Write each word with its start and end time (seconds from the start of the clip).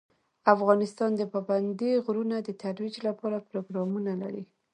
افغانستان 0.53 1.11
د 1.15 1.21
پابندی 1.33 1.91
غرونه 2.05 2.35
د 2.41 2.49
ترویج 2.61 2.95
لپاره 3.07 3.45
پروګرامونه 3.49 4.11
لري. 4.21 4.43